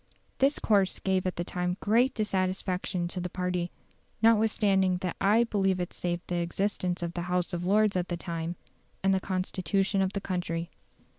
[0.39, 3.69] This course gave at the time great dissatisfaction to the party;
[4.19, 8.17] notwithstanding that I believe it saved the existence of the House of Lords at the
[8.17, 8.55] time,
[9.03, 10.71] and the Constitution of the country.